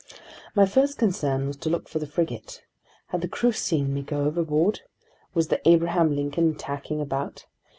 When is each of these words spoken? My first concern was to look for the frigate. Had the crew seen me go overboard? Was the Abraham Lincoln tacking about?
My 0.55 0.65
first 0.65 0.97
concern 0.97 1.45
was 1.45 1.57
to 1.57 1.69
look 1.69 1.87
for 1.87 1.99
the 1.99 2.07
frigate. 2.07 2.63
Had 3.09 3.21
the 3.21 3.27
crew 3.27 3.51
seen 3.51 3.93
me 3.93 4.01
go 4.01 4.25
overboard? 4.25 4.79
Was 5.35 5.49
the 5.49 5.61
Abraham 5.69 6.15
Lincoln 6.15 6.55
tacking 6.55 6.99
about? 6.99 7.45